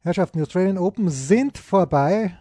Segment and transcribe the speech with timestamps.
[0.00, 2.38] Herrschaften, die Australian Open sind vorbei.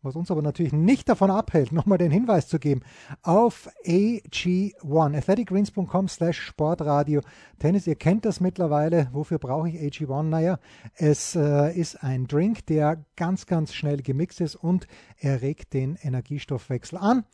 [0.00, 2.80] Was uns aber natürlich nicht davon abhält, nochmal den Hinweis zu geben,
[3.22, 7.20] auf AG1, athleticgreens.com slash Sportradio.
[7.58, 9.10] Tennis, ihr kennt das mittlerweile.
[9.12, 10.24] Wofür brauche ich AG1?
[10.24, 10.58] Naja,
[10.94, 15.96] es äh, ist ein Drink, der ganz, ganz schnell gemixt ist und er regt den
[15.96, 17.24] Energiestoffwechsel an.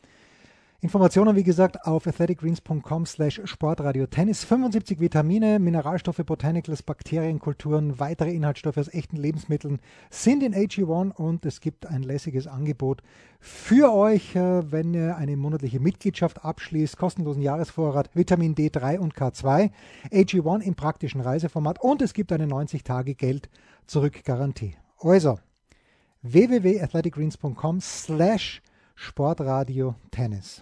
[0.81, 4.45] Informationen, wie gesagt, auf athleticgreens.com slash Sportradio Tennis.
[4.45, 11.59] 75 Vitamine, Mineralstoffe, Botanicals, Bakterienkulturen, weitere Inhaltsstoffe aus echten Lebensmitteln sind in AG1 und es
[11.59, 13.01] gibt ein lässiges Angebot
[13.41, 19.71] für euch, äh, wenn ihr eine monatliche Mitgliedschaft abschließt, kostenlosen Jahresvorrat, Vitamin D3 und K2,
[20.13, 23.49] AG1 im praktischen Reiseformat und es gibt eine 90 Tage Geld
[23.85, 24.77] zurück Garantie.
[24.99, 25.39] Also
[26.21, 28.61] www.athleticgreens.com slash
[28.95, 30.61] Sportradio Tennis.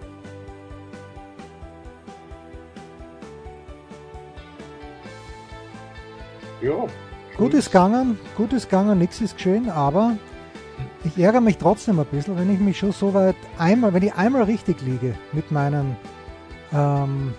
[6.61, 6.85] Ja.
[7.37, 10.17] Gut ist gegangen, gut ist gegangen, nichts ist geschehen, aber
[11.03, 14.13] ich ärgere mich trotzdem ein bisschen, wenn ich mich schon so weit einmal, wenn ich
[14.13, 15.95] einmal richtig liege mit meinen,
[16.73, 17.33] ähm,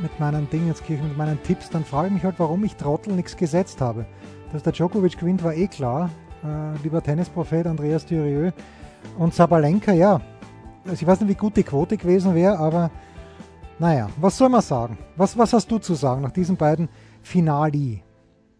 [0.00, 3.36] mit meinen Dingenskirchen, mit meinen Tipps, dann frage ich mich halt, warum ich Trottel nichts
[3.36, 4.06] gesetzt habe.
[4.52, 6.10] Dass der Djokovic gewinnt, war eh klar.
[6.44, 8.50] Äh, lieber Tennisprophet Andreas Dürieu
[9.18, 10.20] und Sabalenka, ja.
[10.84, 12.90] Also ich weiß nicht, wie gut die Quote gewesen wäre, aber
[13.78, 14.98] naja, was soll man sagen?
[15.16, 16.88] Was, was hast du zu sagen nach diesen beiden
[17.22, 18.02] Finali?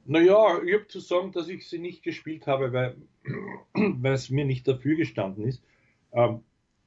[0.04, 2.96] Naja, ich habe zu sagen, dass ich sie nicht gespielt habe, weil,
[3.74, 5.62] weil es mir nicht dafür gestanden ist.
[6.12, 6.40] Ähm,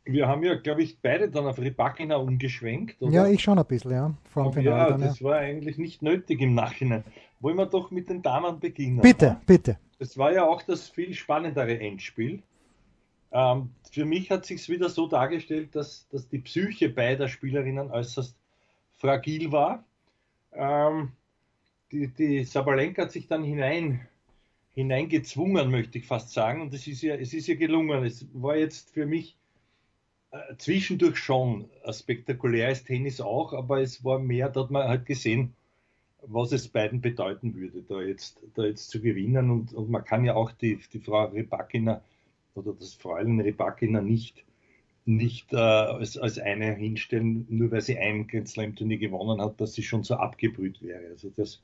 [0.05, 3.01] wir haben ja, glaube ich, beide dann auf Rybakina umgeschwenkt.
[3.01, 3.11] Oder?
[3.11, 4.13] Ja, ich schon ein bisschen, ja.
[4.29, 5.25] Vor dem ja, dann, das ja.
[5.25, 7.03] war eigentlich nicht nötig im Nachhinein.
[7.39, 9.01] Wollen wir doch mit den Damen beginnen?
[9.01, 9.41] Bitte, oder?
[9.45, 9.79] bitte.
[9.97, 12.43] Das war ja auch das viel spannendere Endspiel.
[13.31, 18.35] Ähm, für mich hat sich wieder so dargestellt, dass, dass die Psyche beider Spielerinnen äußerst
[18.93, 19.83] fragil war.
[20.53, 21.11] Ähm,
[21.95, 24.07] die, die Sabalenka hat sich dann hinein,
[24.73, 26.61] hineingezwungen, möchte ich fast sagen.
[26.61, 28.03] Und es ist ja, es ist ja gelungen.
[28.03, 29.37] Es war jetzt für mich
[30.31, 35.05] äh, zwischendurch schon ein spektakuläres Tennis auch, aber es war mehr, da hat man halt
[35.05, 35.53] gesehen,
[36.27, 39.49] was es beiden bedeuten würde, da jetzt, da jetzt zu gewinnen.
[39.49, 42.01] Und, und man kann ja auch die, die Frau Rybakina
[42.55, 44.43] oder das Fräulein Rybakina nicht,
[45.05, 49.61] nicht äh, als, als eine hinstellen, nur weil sie ein Grand Slam Turnier gewonnen hat,
[49.61, 51.07] dass sie schon so abgebrüht wäre.
[51.11, 51.61] Also das,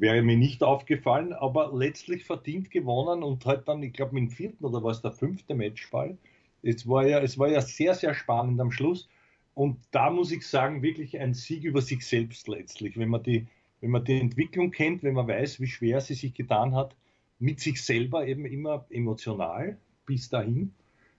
[0.00, 4.30] wäre mir nicht aufgefallen, aber letztlich verdient gewonnen und halt dann, ich glaube, mit dem
[4.30, 6.16] vierten oder was der fünfte Matchball.
[6.62, 9.08] Es war ja, es war ja sehr, sehr spannend am Schluss.
[9.54, 12.98] Und da muss ich sagen, wirklich ein Sieg über sich selbst letztlich.
[12.98, 13.46] Wenn man die,
[13.80, 16.96] wenn man die Entwicklung kennt, wenn man weiß, wie schwer sie sich getan hat,
[17.38, 20.72] mit sich selber eben immer emotional bis dahin.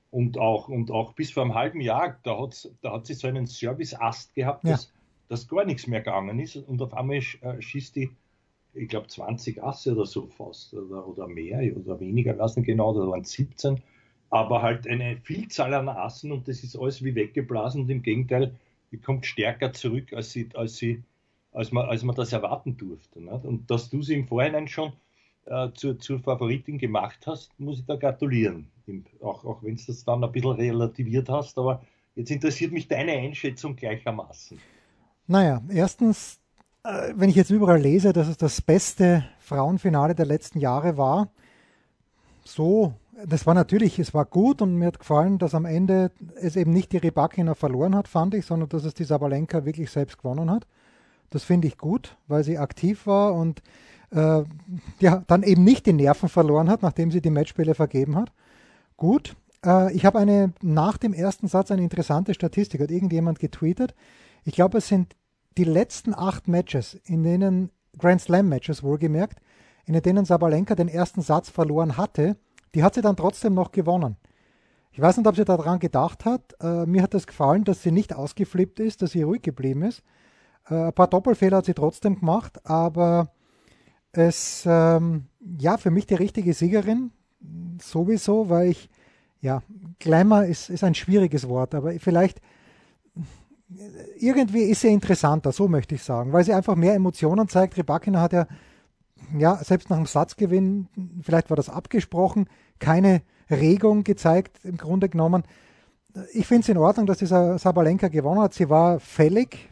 [0.09, 2.49] Und auch, und auch bis vor einem halben Jahr, da,
[2.81, 4.71] da hat sie so einen Service-Ast gehabt, ja.
[4.71, 4.91] dass,
[5.29, 6.55] dass gar nichts mehr gegangen ist.
[6.55, 8.11] Und auf einmal äh, schießt die
[8.73, 13.07] ich glaube, 20 Asse oder so fast oder, oder mehr oder weniger, nicht genau, da
[13.07, 13.81] waren 17,
[14.29, 18.55] aber halt eine Vielzahl an Assen und das ist alles wie weggeblasen und im Gegenteil,
[18.91, 21.03] die kommt stärker zurück, als sie, als sie,
[21.51, 23.21] als man, als man das erwarten durfte.
[23.21, 23.45] Nicht?
[23.45, 24.93] Und dass du sie im Vorhinein schon
[25.45, 28.67] äh, zur, zur Favoritin gemacht hast, muss ich da gratulieren.
[29.21, 31.83] Auch, auch wenn du das dann ein bisschen relativiert hast, aber
[32.15, 34.59] jetzt interessiert mich deine Einschätzung gleichermaßen.
[35.27, 36.41] Naja, erstens
[36.83, 41.29] wenn ich jetzt überall lese, dass es das beste Frauenfinale der letzten Jahre war,
[42.43, 42.93] so,
[43.25, 46.71] das war natürlich, es war gut und mir hat gefallen, dass am Ende es eben
[46.71, 50.49] nicht die Rybakina verloren hat, fand ich, sondern dass es die Sabalenka wirklich selbst gewonnen
[50.49, 50.65] hat.
[51.29, 53.61] Das finde ich gut, weil sie aktiv war und
[54.11, 54.43] äh,
[54.99, 58.31] ja, dann eben nicht die Nerven verloren hat, nachdem sie die Matchspiele vergeben hat.
[58.97, 59.35] Gut.
[59.65, 63.93] Äh, ich habe eine nach dem ersten Satz eine interessante Statistik, hat irgendjemand getweetet.
[64.43, 65.15] Ich glaube, es sind
[65.57, 69.39] die letzten acht Matches, in denen Grand Slam Matches wohlgemerkt,
[69.85, 72.37] in denen Sabalenka den ersten Satz verloren hatte,
[72.73, 74.15] die hat sie dann trotzdem noch gewonnen.
[74.93, 76.55] Ich weiß nicht, ob sie daran gedacht hat.
[76.61, 79.83] Äh, mir hat es das gefallen, dass sie nicht ausgeflippt ist, dass sie ruhig geblieben
[79.83, 80.03] ist.
[80.69, 83.31] Äh, ein paar Doppelfehler hat sie trotzdem gemacht, aber
[84.11, 85.27] es, ähm,
[85.57, 87.11] ja, für mich die richtige Siegerin
[87.81, 88.89] sowieso, weil ich,
[89.39, 89.63] ja,
[89.99, 92.41] Glamour ist, ist ein schwieriges Wort, aber vielleicht
[94.17, 97.77] irgendwie ist sie interessanter, so möchte ich sagen, weil sie einfach mehr Emotionen zeigt.
[97.77, 98.47] Rybakina hat ja,
[99.37, 100.87] ja, selbst nach dem Satzgewinn,
[101.21, 102.47] vielleicht war das abgesprochen,
[102.79, 105.43] keine Regung gezeigt, im Grunde genommen.
[106.33, 108.53] Ich finde es in Ordnung, dass dieser Sabalenka gewonnen hat.
[108.53, 109.69] Sie war fällig,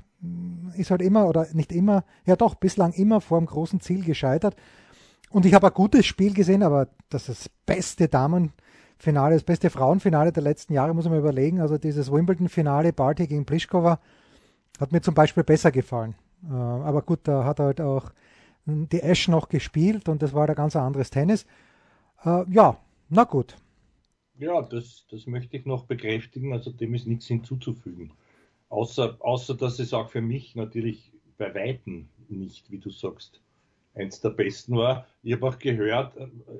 [0.75, 4.55] ist halt immer oder nicht immer, ja doch, bislang immer vor dem großen Ziel gescheitert.
[5.29, 8.07] Und ich habe ein gutes Spiel gesehen, aber das ist das beste
[8.99, 11.61] Damenfinale, das beste Frauenfinale der letzten Jahre, muss man überlegen.
[11.61, 13.99] Also dieses Wimbledon-Finale, Barty gegen Pliskova,
[14.79, 16.15] hat mir zum Beispiel besser gefallen.
[16.43, 18.11] Äh, aber gut, da hat halt auch
[18.65, 21.45] die Ash noch gespielt und das war ein ganz anderes Tennis.
[22.25, 22.77] Äh, ja,
[23.09, 23.55] na gut.
[24.37, 26.53] Ja, das, das möchte ich noch bekräftigen.
[26.53, 28.11] Also dem ist nichts hinzuzufügen.
[28.67, 33.41] Außer, außer dass es auch für mich natürlich bei Weitem nicht, wie du sagst,
[33.99, 35.05] eins der besten war.
[35.23, 36.13] Ich habe auch gehört,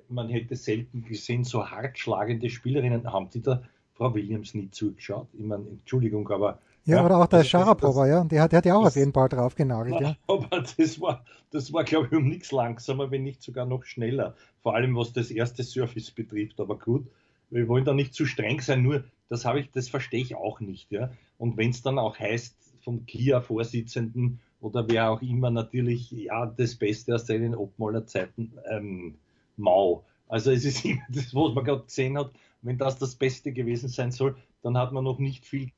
[0.10, 3.12] man hätte selten gesehen, so hart schlagende Spielerinnen.
[3.12, 3.64] Haben die da
[3.94, 5.28] Frau Williams nie zugeschaut?
[5.34, 8.58] Ich meine, Entschuldigung, aber ja, ja, oder auch der also Sharapova, ja, der hat, der
[8.58, 10.00] hat ja auch auf jeden Ball drauf genagelt.
[10.02, 10.16] Ja.
[10.28, 14.36] Aber das war, das war, glaube ich, um nichts langsamer, wenn nicht sogar noch schneller.
[14.64, 16.60] Vor allem, was das erste Surface betrifft.
[16.60, 17.06] Aber gut,
[17.50, 20.60] wir wollen da nicht zu streng sein, nur das habe ich, das verstehe ich auch
[20.60, 21.12] nicht, ja.
[21.38, 26.76] Und wenn es dann auch heißt, vom Kia-Vorsitzenden oder wer auch immer natürlich, ja, das
[26.76, 29.16] Beste aus seinen Obmaler Zeiten, ähm,
[29.58, 30.04] mau.
[30.28, 33.90] Also es ist immer das, was man gerade gesehen hat, wenn das das Beste gewesen
[33.90, 35.72] sein soll, dann hat man noch nicht viel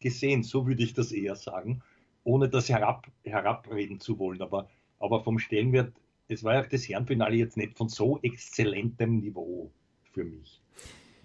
[0.00, 1.82] gesehen, so würde ich das eher sagen,
[2.24, 4.42] ohne das herab, herabreden zu wollen.
[4.42, 4.68] Aber,
[4.98, 5.92] aber vom Stellenwert,
[6.28, 9.70] es war ja das Herrenfinale jetzt nicht von so exzellentem Niveau
[10.12, 10.60] für mich.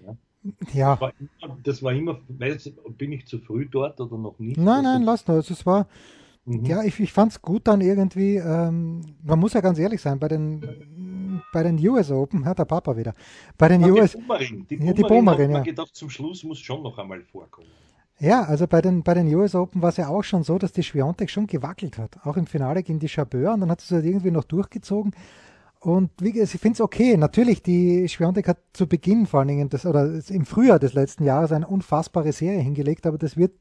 [0.03, 0.17] Ja.
[0.73, 1.11] ja.
[1.63, 4.57] Das, war immer, weiß, bin ich zu früh dort oder noch nicht?
[4.57, 5.37] Nein, nein, also, lass nur.
[5.37, 5.87] Also es war,
[6.45, 6.65] mhm.
[6.65, 10.19] ja, ich, ich fand es gut dann irgendwie, ähm, man muss ja ganz ehrlich sein,
[10.19, 13.13] bei den, bei den US Open, hat der Papa wieder,
[13.57, 14.11] bei den ja, US...
[14.11, 15.59] Die Bomarin, die Bomarin, ja, die Bomarin ja.
[15.61, 17.67] gedacht, zum Schluss muss schon noch einmal vorkommen.
[18.19, 20.71] Ja, also bei den, bei den US Open war es ja auch schon so, dass
[20.71, 22.17] die Schwiontek schon gewackelt hat.
[22.23, 25.13] Auch im Finale gegen die Chabeur und dann hat sie es halt irgendwie noch durchgezogen.
[25.81, 27.15] Und wie gesagt, ich finde es okay.
[27.17, 31.25] Natürlich, die Schwiontek hat zu Beginn vor allen Dingen das, oder im Frühjahr des letzten
[31.25, 33.53] Jahres eine unfassbare Serie hingelegt, aber das wird,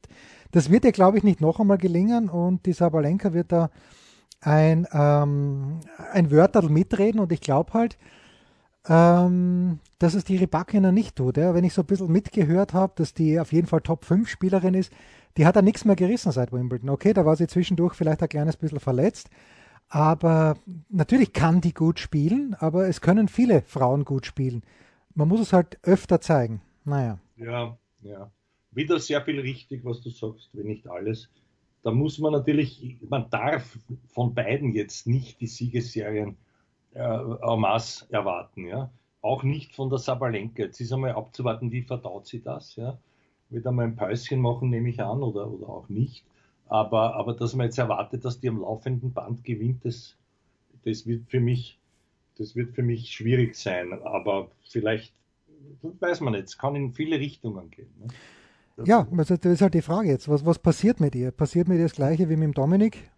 [0.55, 3.69] das wird ihr, glaube ich, nicht noch einmal gelingen und die Sabalenka wird da
[4.39, 5.81] ein, ähm,
[6.13, 7.97] ein Wörterl mitreden und ich glaube halt,
[8.87, 11.35] ähm, dass es die Rybakina nicht tut.
[11.35, 11.53] Ja.
[11.53, 14.93] Wenn ich so ein bisschen mitgehört habe, dass die auf jeden Fall Top-5-Spielerin ist,
[15.35, 16.89] die hat da nichts mehr gerissen seit Wimbledon.
[16.89, 19.29] Okay, da war sie zwischendurch vielleicht ein kleines bisschen verletzt,
[19.89, 20.55] aber
[20.87, 24.63] natürlich kann die gut spielen, aber es können viele Frauen gut spielen.
[25.15, 26.61] Man muss es halt öfter zeigen.
[26.85, 27.19] Naja.
[27.35, 28.31] Ja, ja.
[28.75, 31.29] Wieder sehr viel richtig, was du sagst, wenn nicht alles.
[31.81, 33.77] Da muss man natürlich, man darf
[34.07, 36.35] von beiden jetzt nicht die Siegesserien
[36.93, 38.67] äh, en masse erwarten.
[38.67, 38.91] Ja?
[39.21, 40.63] Auch nicht von der Sabalenka.
[40.63, 42.75] Jetzt ist einmal abzuwarten, wie verdaut sie das.
[42.75, 42.97] Ja?
[43.49, 46.25] Wird einmal ein Päuschen machen, nehme ich an, oder, oder auch nicht.
[46.67, 50.17] Aber, aber dass man jetzt erwartet, dass die am laufenden Band gewinnt, das,
[50.83, 51.79] das wird für mich,
[52.37, 53.93] das wird für mich schwierig sein.
[54.03, 55.13] Aber vielleicht,
[55.81, 57.93] weiß man nicht, es kann in viele Richtungen gehen.
[57.99, 58.07] Ne?
[58.83, 60.27] Ja, also das ist halt die Frage jetzt.
[60.27, 61.31] Was, was passiert mit ihr?
[61.31, 63.09] Passiert mit ihr das Gleiche wie mit dem Dominik?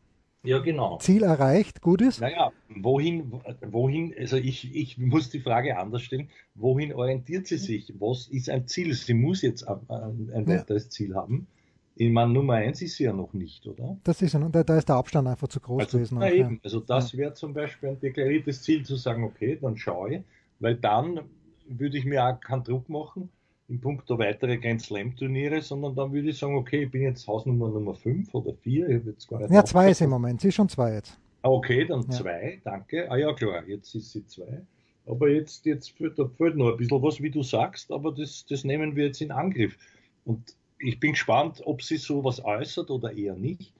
[0.43, 0.97] Ja, genau.
[0.99, 2.21] Ziel erreicht, gut ist?
[2.21, 3.33] Naja, wohin,
[3.65, 7.93] wohin, also ich, ich muss die Frage anders stellen, wohin orientiert sie sich?
[7.99, 8.93] Was ist ein Ziel?
[8.93, 10.89] Sie muss jetzt ein, ein weiteres ja.
[10.89, 11.47] Ziel haben.
[11.95, 13.97] Ich meine, Nummer eins ist sie ja noch nicht, oder?
[14.03, 16.19] Das ist ja, da, da ist der Abstand einfach zu groß also, gewesen.
[16.19, 16.53] Auch, eben.
[16.55, 16.59] Ja.
[16.63, 20.21] Also das wäre zum Beispiel ein deklariertes Ziel zu sagen, okay, dann schaue ich,
[20.59, 21.21] weil dann
[21.67, 23.29] würde ich mir auch keinen Druck machen,
[23.69, 27.27] in puncto weitere Grand Slam Turniere, sondern dann würde ich sagen, okay, ich bin jetzt
[27.27, 29.01] Hausnummer Nummer 5 oder 4.
[29.05, 31.17] jetzt gar nicht ja, zwei ist im Moment, sie ist schon zwei jetzt.
[31.41, 32.09] Ah, okay, dann ja.
[32.09, 33.11] zwei, danke.
[33.11, 34.61] Ah ja, klar, jetzt ist sie zwei.
[35.05, 38.45] Aber jetzt, jetzt fehlt, da fehlt noch ein bisschen was, wie du sagst, aber das,
[38.45, 39.77] das nehmen wir jetzt in Angriff.
[40.25, 43.73] Und ich bin gespannt, ob sie sowas äußert oder eher nicht.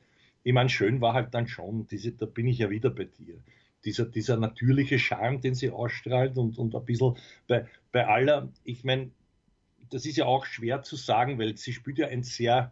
[0.44, 3.36] Ich meine, schön war halt dann schon, diese, da bin ich ja wieder bei dir.
[3.84, 7.16] Dieser, dieser natürliche Charme, den sie ausstrahlt und, und ein bisschen
[7.48, 9.12] bei, bei aller, ich meine,
[9.90, 12.72] das ist ja auch schwer zu sagen, weil sie spielt ja ein sehr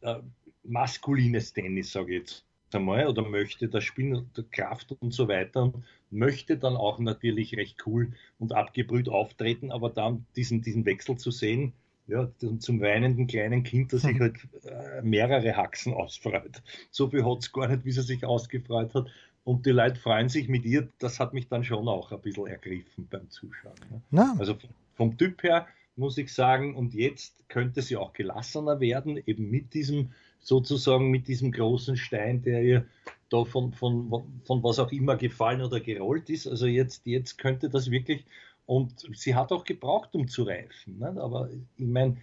[0.00, 0.16] äh,
[0.64, 5.84] maskulines Tennis, sage ich jetzt einmal, oder möchte das Spielen Kraft und so weiter und
[6.10, 11.30] möchte dann auch natürlich recht cool und abgebrüht auftreten, aber dann diesen, diesen Wechsel zu
[11.30, 11.72] sehen,
[12.06, 12.28] ja,
[12.58, 16.62] zum weinenden kleinen Kind, das sich halt äh, mehrere Haxen ausfreut.
[16.90, 19.06] So viel hat es gar nicht, wie sie sich ausgefreut hat.
[19.44, 22.46] Und die Leute freuen sich mit ihr, das hat mich dann schon auch ein bisschen
[22.46, 23.74] ergriffen beim Zuschauen.
[24.10, 24.34] Ne?
[24.38, 24.56] Also
[24.94, 26.74] vom Typ her muss ich sagen.
[26.74, 32.42] Und jetzt könnte sie auch gelassener werden, eben mit diesem, sozusagen mit diesem großen Stein,
[32.42, 32.86] der ihr
[33.28, 34.10] da von, von,
[34.44, 36.46] von was auch immer gefallen oder gerollt ist.
[36.46, 38.24] Also jetzt, jetzt könnte das wirklich,
[38.66, 40.98] und sie hat auch gebraucht, um zu reifen.
[40.98, 41.16] Ne?
[41.20, 42.18] Aber ich meine,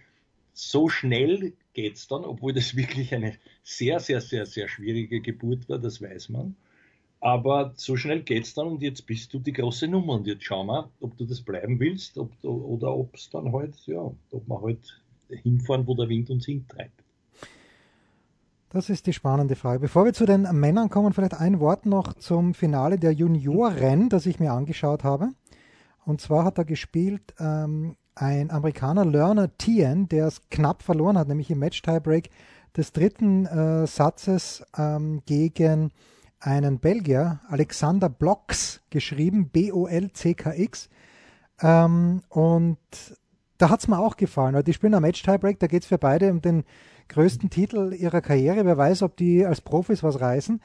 [0.52, 5.68] so schnell geht es dann, obwohl das wirklich eine sehr, sehr, sehr, sehr schwierige Geburt
[5.68, 6.56] war, das weiß man.
[7.20, 10.44] Aber so schnell geht es dann und jetzt bist du die große Nummer und jetzt
[10.44, 14.00] schauen wir, ob du das bleiben willst ob, oder ob es dann halt, ja,
[14.30, 17.04] ob wir halt hinfahren, wo der Wind uns hintreibt.
[18.70, 19.80] Das ist die spannende Frage.
[19.80, 24.26] Bevor wir zu den Männern kommen, vielleicht ein Wort noch zum Finale der Junioren, das
[24.26, 25.30] ich mir angeschaut habe.
[26.06, 31.28] Und zwar hat er gespielt ähm, ein Amerikaner, Lerner Tien, der es knapp verloren hat,
[31.28, 32.30] nämlich im Match-Tiebreak
[32.76, 35.90] des dritten äh, Satzes ähm, gegen
[36.40, 40.88] einen Belgier, Alexander Blocks, geschrieben, B-O-L-C-K-X.
[41.62, 42.78] Ähm, und
[43.58, 45.98] da hat es mir auch gefallen, weil die spielen ein Match-Tiebreak, da geht es für
[45.98, 46.64] beide um den
[47.08, 48.64] größten Titel ihrer Karriere.
[48.64, 50.62] Wer weiß, ob die als Profis was reißen.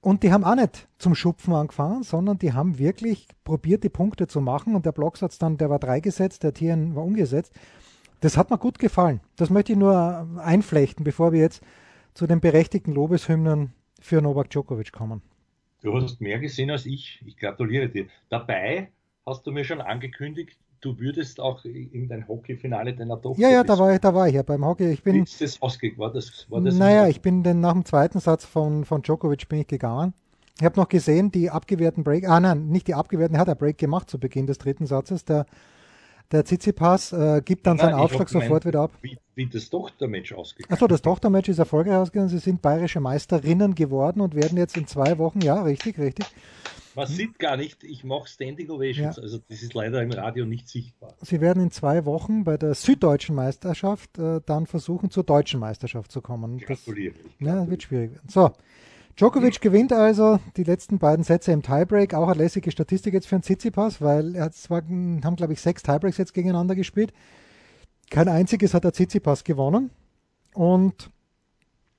[0.00, 4.26] Und die haben auch nicht zum Schupfen angefangen, sondern die haben wirklich probiert, die Punkte
[4.26, 4.74] zu machen.
[4.74, 7.54] Und der Blocksatz dann, der war drei gesetzt, der Tieren war umgesetzt.
[8.20, 9.20] Das hat mir gut gefallen.
[9.36, 11.62] Das möchte ich nur einflechten, bevor wir jetzt
[12.14, 13.72] zu den berechtigten Lobeshymnen
[14.04, 15.22] für Novak Djokovic kommen.
[15.82, 17.22] Du hast mehr gesehen als ich.
[17.24, 18.06] Ich gratuliere dir.
[18.28, 18.90] Dabei
[19.24, 23.40] hast du mir schon angekündigt, du würdest auch in dein Hockeyfinale deiner Tochter.
[23.40, 24.92] Ja, ja, da war ich, da war ich ja beim Hockey.
[24.92, 25.22] Ich bin.
[25.22, 25.98] Ist das ausgegangen?
[25.98, 29.48] War das, war das naja, ich bin dann nach dem zweiten Satz von, von Djokovic
[29.48, 30.12] bin ich gegangen.
[30.58, 33.58] Ich habe noch gesehen, die abgewehrten Break, ah nein, nicht die abgewehrten, er hat einen
[33.58, 35.24] Break gemacht zu Beginn des dritten Satzes.
[35.24, 35.46] Der,
[36.32, 38.92] der Tsitsipas äh, gibt dann nein, seinen Aufschlag sofort wieder ab.
[39.02, 42.28] Wie, wie das Tochtermatch ausgegangen Achso, das Tochtermatch ist erfolgreich ausgegangen.
[42.28, 46.26] Sie sind bayerische Meisterinnen geworden und werden jetzt in zwei Wochen, ja, richtig, richtig,
[46.94, 47.14] man hm?
[47.14, 49.22] sieht gar nicht, ich mache Standing Ovations, ja.
[49.22, 51.14] also das ist leider im Radio nicht sichtbar.
[51.20, 56.12] Sie werden in zwei Wochen bei der süddeutschen Meisterschaft äh, dann versuchen, zur deutschen Meisterschaft
[56.12, 56.58] zu kommen.
[56.58, 57.14] Gratuliere.
[57.38, 58.28] Das, ja, das wird schwierig werden.
[58.28, 58.52] So,
[59.16, 62.14] Djokovic gewinnt also die letzten beiden Sätze im Tiebreak.
[62.14, 65.82] Auch eine lässige Statistik jetzt für einen Tsitsipas, weil er zwar, haben, glaube ich, sechs
[65.82, 67.12] Tiebreaks jetzt gegeneinander gespielt.
[68.10, 69.90] Kein einziges hat der Tsitsipas gewonnen.
[70.52, 71.10] Und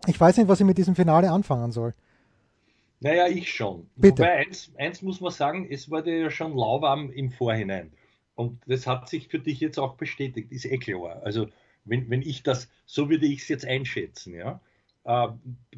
[0.08, 1.94] ich weiß nicht, was ich mit diesem Finale anfangen soll.
[3.00, 3.88] Naja, ich schon.
[3.96, 4.24] Bitte.
[4.24, 7.92] Wobei eins, eins muss man sagen, es wurde ja schon lauwarm im Vorhinein.
[8.36, 11.22] Und das hat sich für dich jetzt auch bestätigt, ist eh klar.
[11.24, 11.48] Also
[11.86, 14.60] wenn, wenn ich das, so würde ich es jetzt einschätzen, ja.
[15.06, 15.28] Äh,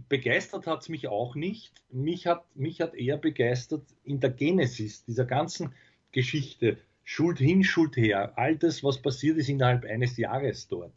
[0.08, 1.74] begeistert hat es mich auch nicht.
[1.92, 5.74] Mich hat, mich hat eher begeistert in der Genesis dieser ganzen
[6.14, 6.78] Geschichte.
[7.04, 8.38] Schuld hin, Schuld her.
[8.38, 10.94] All das, was passiert ist innerhalb eines Jahres dort.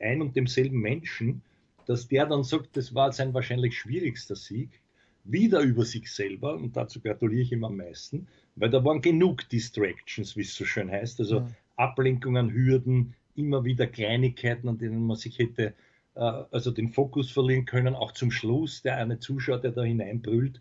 [0.00, 1.42] Ein und demselben Menschen,
[1.86, 4.70] dass der dann sagt, das war sein wahrscheinlich schwierigster Sieg
[5.24, 9.48] wieder über sich selber und dazu gratuliere ich ihm am meisten, weil da waren genug
[9.48, 11.50] Distractions, wie es so schön heißt, also ja.
[11.76, 15.74] Ablenkungen, Hürden, immer wieder Kleinigkeiten, an denen man sich hätte
[16.14, 20.60] also den Fokus verlieren können, auch zum Schluss, der eine Zuschauer, der da hineinbrüllt,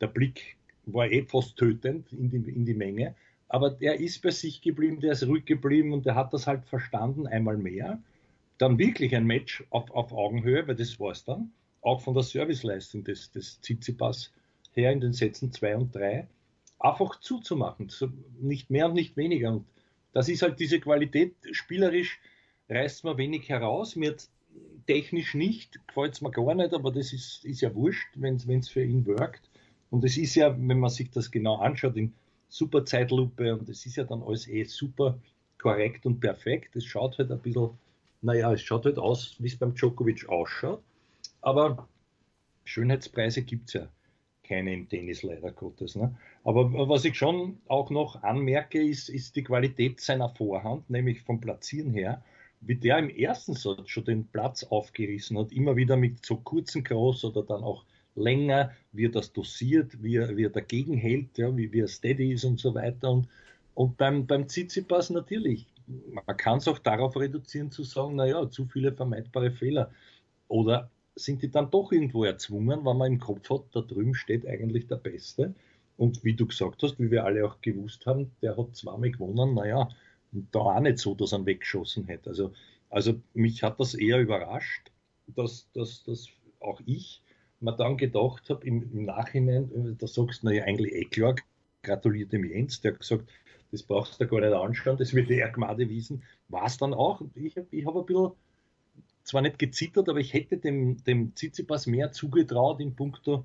[0.00, 0.56] der Blick
[0.86, 3.14] war eh fast tötend in die, in die Menge,
[3.48, 6.64] aber der ist bei sich geblieben, der ist ruhig geblieben und der hat das halt
[6.64, 8.00] verstanden, einmal mehr.
[8.58, 12.22] Dann wirklich ein Match auf, auf Augenhöhe, weil das war es dann auch von der
[12.22, 14.32] Serviceleistung des, des Tsitsipas
[14.72, 16.26] her in den Sätzen 2 und 3
[16.78, 17.90] einfach zuzumachen.
[18.40, 19.52] Nicht mehr und nicht weniger.
[19.52, 19.66] Und
[20.12, 21.34] das ist halt diese Qualität.
[21.50, 22.20] Spielerisch
[22.68, 23.96] reißt man wenig heraus.
[23.96, 24.16] Mir
[24.86, 28.68] technisch nicht, gefällt es mir gar nicht, aber das ist, ist ja wurscht, wenn es
[28.68, 29.48] für ihn wirkt.
[29.90, 32.14] Und es ist ja, wenn man sich das genau anschaut, in
[32.48, 35.18] super Zeitlupe und es ist ja dann alles eh super
[35.58, 36.76] korrekt und perfekt.
[36.76, 37.70] Es schaut halt ein bisschen,
[38.20, 40.82] naja, es schaut halt aus, wie es beim Djokovic ausschaut.
[41.40, 41.88] Aber
[42.64, 43.88] Schönheitspreise gibt es ja
[44.42, 45.96] keine im Tennis leider Gottes.
[45.96, 46.14] Ne?
[46.44, 51.40] Aber was ich schon auch noch anmerke, ist, ist die Qualität seiner Vorhand, nämlich vom
[51.40, 52.22] Platzieren her,
[52.62, 56.84] wie der im ersten Satz schon den Platz aufgerissen hat, immer wieder mit so kurzen
[56.84, 61.38] Cross oder dann auch länger, wie er das dosiert, wie er, wie er dagegen hält,
[61.38, 63.10] ja, wie, wie er steady ist und so weiter.
[63.10, 63.28] Und,
[63.74, 68.66] und beim, beim Tsitsipas natürlich, man kann es auch darauf reduzieren zu sagen, naja, zu
[68.66, 69.90] viele vermeidbare Fehler.
[70.48, 74.46] Oder sind die dann doch irgendwo erzwungen, weil man im Kopf hat, da drüben steht
[74.46, 75.54] eigentlich der Beste.
[75.96, 79.54] Und wie du gesagt hast, wie wir alle auch gewusst haben, der hat zweimal gewonnen,
[79.54, 79.88] naja,
[80.32, 82.30] da auch nicht so, dass er ihn weggeschossen hätte.
[82.30, 82.52] Also,
[82.90, 84.90] also mich hat das eher überrascht,
[85.26, 86.28] dass, dass, dass
[86.60, 87.22] auch ich
[87.60, 91.34] mir dann gedacht habe, im, im Nachhinein, da sagst du, naja, eigentlich eh
[91.82, 93.30] gratuliert dem Jens, der hat gesagt,
[93.70, 96.22] das brauchst du gar nicht anschauen, das wird er Gmade wiesen.
[96.48, 97.22] War es dann auch.
[97.34, 98.32] Ich, ich habe ein bisschen
[99.24, 103.44] zwar nicht gezittert, aber ich hätte dem, dem Tsitsipas mehr zugetraut in puncto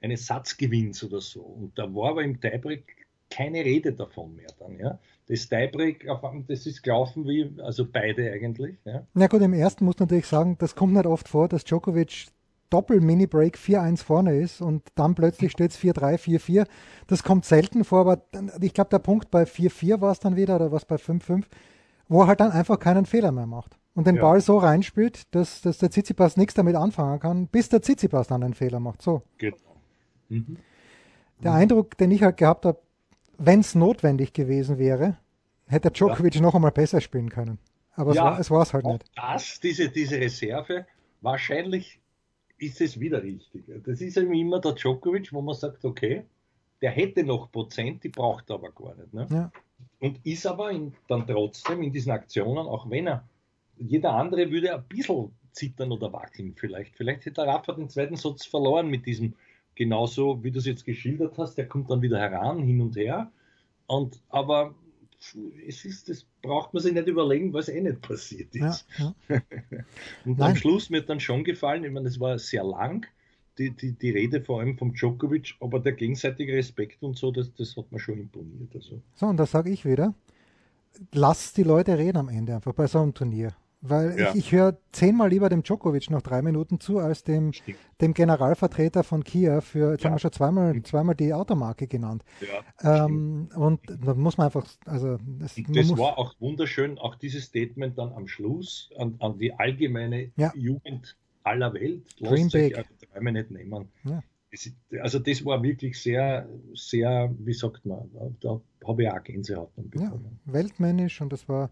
[0.00, 1.40] eines Satzgewinns oder so.
[1.40, 4.98] Und da war aber im Tiebreak keine Rede davon mehr dann, ja.
[5.26, 6.06] Das Tiebreak,
[6.48, 9.06] das ist gelaufen wie, also beide eigentlich, ja.
[9.14, 12.26] Na gut, im ersten muss man natürlich sagen, das kommt nicht oft vor, dass Djokovic
[12.70, 16.66] Doppel-Mini-Break 4-1 vorne ist und dann plötzlich steht es 4-3, 4-4.
[17.06, 18.22] Das kommt selten vor, aber
[18.60, 21.44] ich glaube, der Punkt bei 4-4 war es dann wieder oder was bei 5-5,
[22.08, 24.22] wo er halt dann einfach keinen Fehler mehr macht und den ja.
[24.22, 28.42] Ball so reinspielt, dass, dass der Tsitsipas nichts damit anfangen kann, bis der Tsitsipas dann
[28.42, 29.02] einen Fehler macht.
[29.02, 29.22] So.
[29.38, 29.56] Genau.
[30.28, 30.56] Mhm.
[31.42, 31.52] Der.
[31.52, 32.78] Eindruck, den ich halt gehabt habe,
[33.38, 35.18] wenn es notwendig gewesen wäre,
[35.66, 36.40] hätte Djokovic ja.
[36.40, 37.58] noch einmal besser spielen können.
[37.92, 39.04] Aber ja, es war es halt nicht.
[39.14, 40.86] Das, diese, diese Reserve,
[41.20, 42.00] wahrscheinlich
[42.58, 43.64] ist es wieder richtig.
[43.84, 46.24] Das ist eben immer der Djokovic, wo man sagt, okay,
[46.82, 49.14] der hätte noch Prozent, die braucht er aber gar nicht.
[49.14, 49.26] Ne?
[49.30, 49.52] Ja.
[50.00, 53.28] Und ist aber in, dann trotzdem in diesen Aktionen, auch wenn er,
[53.76, 56.96] jeder andere würde ein bisschen zittern oder wackeln vielleicht.
[56.96, 59.34] Vielleicht hätte der Rafa den zweiten Satz verloren mit diesem,
[59.74, 63.30] genauso wie du es jetzt geschildert hast, der kommt dann wieder heran, hin und her.
[63.86, 64.74] Und, aber
[65.66, 68.86] es ist, das braucht man sich nicht überlegen, was eh nicht passiert ist.
[68.98, 69.42] Ja, ja.
[70.24, 70.50] und Nein.
[70.50, 73.06] am Schluss mir dann schon gefallen, ich meine, es war sehr lang,
[73.58, 77.52] die, die, die Rede vor allem vom Djokovic, aber der gegenseitige Respekt und so, das,
[77.54, 78.74] das hat mir schon imponiert.
[78.74, 79.00] Also.
[79.14, 80.14] So, und da sage ich wieder,
[81.12, 83.54] lass die Leute reden am Ende einfach bei so einem Turnier.
[83.86, 84.30] Weil ja.
[84.30, 87.52] ich, ich höre zehnmal lieber dem Djokovic noch drei Minuten zu, als dem,
[88.00, 90.08] dem Generalvertreter von Kia für, jetzt ja.
[90.08, 92.24] haben wir schon zweimal, zweimal die Automarke genannt.
[92.80, 97.44] Ja, ähm, und da muss man einfach, also das, das war auch wunderschön, auch dieses
[97.44, 102.06] Statement dann am Schluss an, an die allgemeine Jugend aller Welt.
[102.18, 102.78] Dream big.
[102.78, 103.88] Also Träume nicht nehmen.
[104.04, 104.22] Ja.
[105.02, 108.08] also das war wirklich sehr, sehr, wie sagt man,
[108.40, 110.38] da habe ich auch Gänsehaut bekommen.
[110.46, 111.68] Ja, weltmännisch und das war,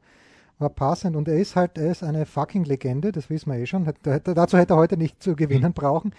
[0.63, 3.67] war passend und er ist halt, er ist eine fucking Legende, das wissen wir eh
[3.67, 3.87] schon.
[4.03, 5.75] Dazu hätte er heute nicht zu gewinnen mhm.
[5.75, 6.15] brauchen.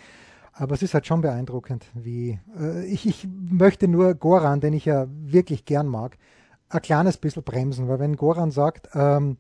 [0.56, 4.86] Aber es ist halt schon beeindruckend, wie äh, ich, ich möchte nur Goran, den ich
[4.86, 6.18] ja wirklich gern mag,
[6.70, 9.38] ein kleines bisschen bremsen, weil wenn Goran sagt, ähm,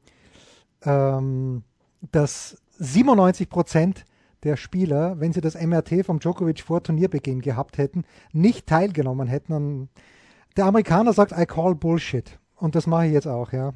[0.84, 1.64] ähm,
[2.12, 4.06] dass 97 Prozent
[4.44, 9.54] der Spieler, wenn sie das MRT vom Djokovic vor Turnierbeginn gehabt hätten, nicht teilgenommen hätten.
[9.54, 9.90] Und
[10.58, 12.40] der Amerikaner sagt, I call Bullshit.
[12.56, 13.74] Und das mache ich jetzt auch, ja.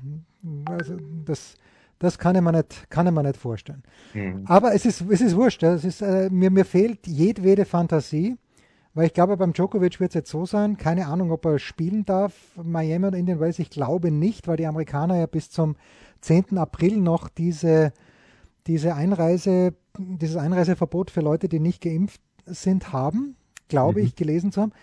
[0.65, 1.55] Also das,
[1.99, 3.83] das kann ich mir nicht, kann ich mir nicht vorstellen.
[4.13, 4.43] Mhm.
[4.45, 5.63] Aber es ist, es ist wurscht.
[5.63, 8.37] Es ist, äh, mir, mir fehlt jedwede Fantasie,
[8.93, 12.05] weil ich glaube, beim Djokovic wird es jetzt so sein, keine Ahnung, ob er spielen
[12.05, 15.75] darf, Miami oder Indian Wells, ich glaube nicht, weil die Amerikaner ja bis zum
[16.21, 16.57] 10.
[16.57, 17.93] April noch diese,
[18.65, 23.35] diese Einreise dieses Einreiseverbot für Leute, die nicht geimpft sind, haben,
[23.67, 24.07] glaube mhm.
[24.07, 24.73] ich, gelesen zu haben.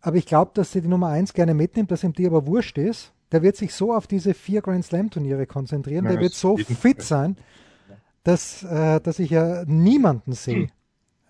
[0.00, 2.78] Aber ich glaube, dass sie die Nummer 1 gerne mitnimmt, dass ihm die aber wurscht
[2.78, 3.12] ist.
[3.32, 6.04] Der wird sich so auf diese vier Grand Slam Turniere konzentrieren.
[6.04, 7.36] Ja, der wird so fit sein,
[8.22, 10.68] dass, äh, dass ich ja niemanden sehe.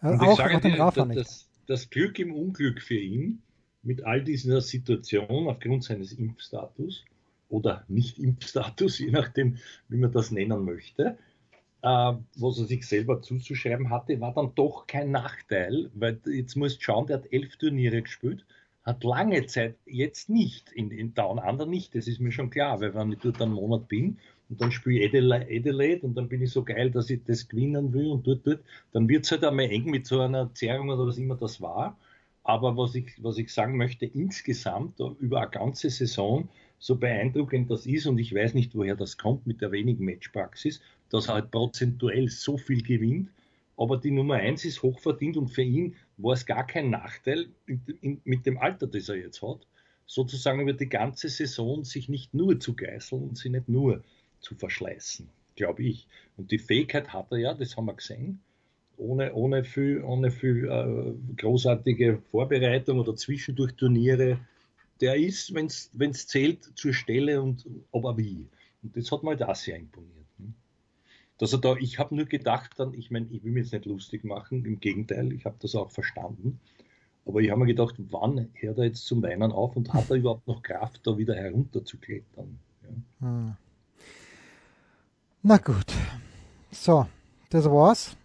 [0.01, 1.21] Und auch, auch den Rafa nicht.
[1.21, 3.43] Das, das Glück im Unglück für ihn
[3.83, 7.05] mit all dieser Situation aufgrund seines Impfstatus
[7.49, 11.19] oder Nicht-Impfstatus, je nachdem, wie man das nennen möchte,
[11.83, 16.79] äh, was er sich selber zuzuschreiben hatte, war dann doch kein Nachteil, weil jetzt musst
[16.79, 18.45] du schauen, der hat elf Turniere gespielt,
[18.85, 22.81] hat lange Zeit jetzt nicht, in, in Down Under nicht, das ist mir schon klar,
[22.81, 24.19] weil wenn ich dort einen Monat bin
[24.51, 27.93] und dann spiele ich Adelaide und dann bin ich so geil, dass ich das gewinnen
[27.95, 28.61] will und dort, dort,
[28.93, 31.97] dann wird es halt einmal eng mit so einer Zerrung oder was immer das war.
[32.43, 37.87] Aber was ich, was ich sagen möchte, insgesamt über eine ganze Saison, so beeindruckend das
[37.87, 41.51] ist, und ich weiß nicht, woher das kommt mit der wenigen Matchpraxis, dass er halt
[41.51, 43.31] prozentuell so viel gewinnt.
[43.77, 47.47] Aber die Nummer 1 ist hochverdient und für ihn war es gar kein Nachteil
[48.25, 49.67] mit dem Alter, das er jetzt hat,
[50.07, 54.05] sozusagen über die ganze Saison sich nicht nur zu geißeln und sie nicht nur
[54.41, 56.07] zu verschleißen, glaube ich.
[56.37, 58.41] Und die Fähigkeit hat er ja, das haben wir gesehen,
[58.97, 64.39] ohne, ohne viel, ohne viel äh, großartige Vorbereitung oder zwischendurch Turniere.
[65.01, 68.47] Der ist, wenn es zählt, zur Stelle und aber wie.
[68.85, 70.24] Und das hat mal das sehr imponiert
[71.39, 73.87] dass er da, ich habe nur gedacht dann, ich meine, ich will mir jetzt nicht
[73.87, 76.61] lustig machen, im Gegenteil, ich habe das auch verstanden.
[77.27, 80.17] Aber ich habe mir gedacht, wann hört er jetzt zum Weinen auf und hat er
[80.17, 82.59] überhaupt noch Kraft, da wieder herunter zu klettern?
[82.83, 83.27] Ja.
[83.27, 83.57] Hm.
[85.43, 85.93] Na gut.
[86.71, 87.07] So,
[87.51, 88.17] das war's.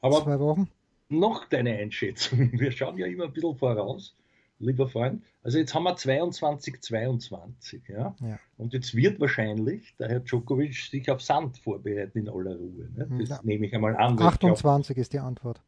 [0.00, 0.68] Aber Zwei Wochen.
[1.08, 2.50] Noch deine Einschätzung.
[2.52, 4.14] Wir schauen ja immer ein bisschen voraus
[4.62, 5.22] lieber Freund.
[5.42, 8.14] Also jetzt haben wir 22, 22, ja?
[8.20, 8.38] ja.
[8.56, 12.88] Und jetzt wird wahrscheinlich der Herr Djokovic sich auf Sand vorbereiten in aller Ruhe.
[12.94, 13.08] Ne?
[13.18, 13.40] Das ja.
[13.42, 14.18] nehme ich einmal an.
[14.18, 15.00] 28 glaub...
[15.00, 15.60] ist die Antwort.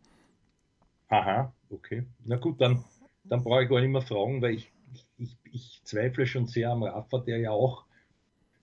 [1.09, 2.05] Aha, okay.
[2.25, 2.85] Na gut, dann,
[3.25, 4.73] dann brauche ich gar nicht mehr fragen, weil ich,
[5.19, 7.85] ich, ich zweifle schon sehr am Rafa, der ja auch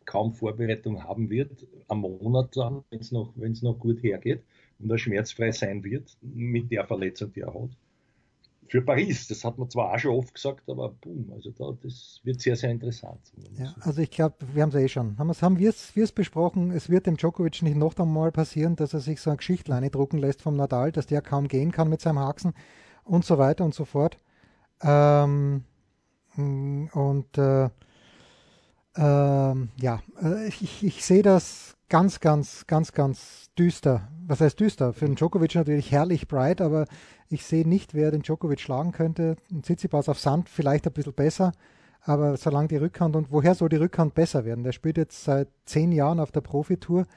[0.06, 4.44] kaum Vorbereitung haben wird, am Monat dann, wenn es noch, noch gut hergeht
[4.80, 7.70] und er schmerzfrei sein wird mit der Verletzung, die er hat
[8.72, 9.28] für Paris.
[9.28, 12.56] Das hat man zwar auch schon oft gesagt, aber boom, also da, das wird sehr,
[12.56, 13.20] sehr interessant.
[13.58, 15.18] Ja, also ich glaube, wir haben es eh schon.
[15.18, 19.02] Haben, haben wir es besprochen, es wird dem Djokovic nicht noch einmal passieren, dass er
[19.02, 22.20] sich so eine Geschichtleine drucken lässt vom Nadal, dass der kaum gehen kann mit seinem
[22.20, 22.54] Haxen
[23.04, 24.18] und so weiter und so fort.
[24.82, 25.66] Ähm,
[26.38, 27.70] und äh, äh,
[28.96, 34.94] ja, äh, ich, ich sehe das ganz, ganz, ganz, ganz düster, was heißt düster?
[34.94, 36.86] Für den Djokovic natürlich herrlich bright, aber
[37.28, 39.36] ich sehe nicht, wer den Djokovic schlagen könnte.
[39.52, 41.52] Ein Tsitsipas auf Sand vielleicht ein bisschen besser,
[42.04, 44.64] aber solange die Rückhand und woher soll die Rückhand besser werden?
[44.64, 47.08] Der spielt jetzt seit zehn Jahren auf der Profitour.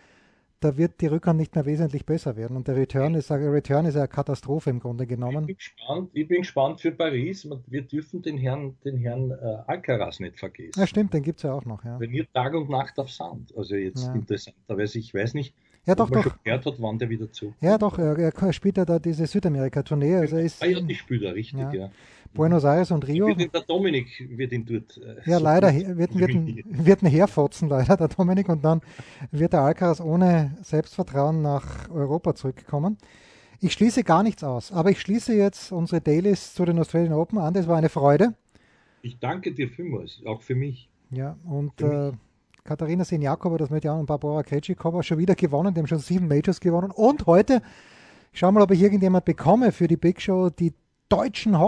[0.64, 2.56] Da wird die Rückhand nicht mehr wesentlich besser werden.
[2.56, 5.42] Und der Return ist, der Return ist eine Katastrophe im Grunde genommen.
[5.42, 7.46] Ich bin gespannt, ich bin gespannt für Paris.
[7.66, 9.34] Wir dürfen den Herrn, den Herrn äh,
[9.66, 10.80] Alcaraz nicht vergessen.
[10.80, 11.84] Ja, stimmt, den gibt es ja auch noch.
[11.84, 11.98] Ja.
[11.98, 13.54] Trainiert Tag und Nacht auf Sand.
[13.54, 14.14] Also jetzt ja.
[14.14, 15.54] interessanterweise, ich weiß nicht,
[15.86, 16.42] ja, doch, doch.
[16.42, 17.52] gehört hat, wann der wieder zu.
[17.60, 20.16] Ja, doch, er, er spielt ja da diese Südamerika-Tournee.
[20.16, 21.74] Also ist, ah, ja, die spielt er, richtig, ja.
[21.74, 21.90] ja.
[22.34, 23.28] Buenos Aires und Rio.
[23.28, 24.98] Wird der Dominik wird ihn dort.
[24.98, 28.48] Äh, ja, so leider wird, wird, ein, wird ein herfotzen, leider, der Dominik.
[28.48, 28.80] Und dann
[29.30, 32.98] wird der Alcaraz ohne Selbstvertrauen nach Europa zurückkommen.
[33.60, 37.38] Ich schließe gar nichts aus, aber ich schließe jetzt unsere Dailies zu den Australian Open
[37.38, 37.54] an.
[37.54, 38.34] Das war eine Freude.
[39.00, 40.88] Ich danke dir vielmals, auch für mich.
[41.10, 42.12] Ja, und äh,
[42.64, 45.74] Katharina Sinjakova, das mit Jan und Barbara Krejcikova schon wieder gewonnen.
[45.74, 46.90] Die haben schon sieben Majors gewonnen.
[46.90, 47.62] Und heute,
[48.32, 50.50] ich schau mal, ob ich irgendjemand bekomme für die Big Show.
[50.50, 50.72] Die
[51.08, 51.58] deutschen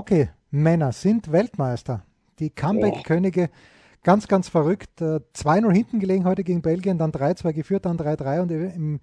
[0.56, 2.02] Hockeymänner sind Weltmeister.
[2.38, 3.50] Die Comeback-Könige.
[4.02, 5.02] Ganz, ganz verrückt.
[5.02, 9.00] 2-0 äh, hinten gelegen heute gegen Belgien, dann 3-2 geführt, dann 3-3 und im,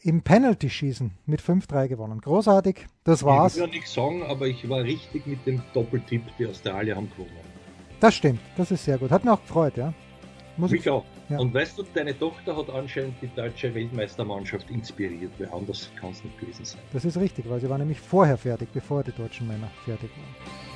[0.00, 2.20] im Penalty-Schießen mit 5-3 gewonnen.
[2.22, 3.56] Großartig, das war's.
[3.56, 7.10] Ich will ja nichts sagen, aber ich war richtig mit dem Doppeltipp, die Australier haben
[7.10, 7.30] gewonnen.
[8.00, 9.10] Das stimmt, das ist sehr gut.
[9.10, 9.92] Hat mir auch gefreut, ja.
[10.56, 11.04] Muss Mich auch.
[11.28, 11.38] Ja.
[11.38, 16.24] Und weißt du, deine Tochter hat anscheinend die deutsche Weltmeistermannschaft inspiriert, weil anders kann es
[16.24, 16.80] nicht gewesen sein.
[16.94, 20.75] Das ist richtig, weil sie war nämlich vorher fertig, bevor die deutschen Männer fertig waren.